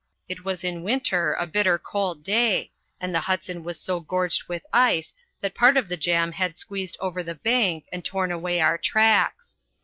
[0.27, 4.65] It was in winter, a bitter cold day, and the Hudson was so gorged with
[4.73, 8.79] ice that part of the jam had squeezed over the bank and torn away our
[8.79, 9.57] tracks.